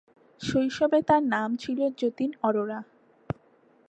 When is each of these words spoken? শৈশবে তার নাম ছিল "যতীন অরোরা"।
শৈশবে 0.41 0.99
তার 1.07 1.21
নাম 1.33 1.49
ছিল 1.55 1.79
"যতীন 1.99 2.31
অরোরা"। 2.43 2.79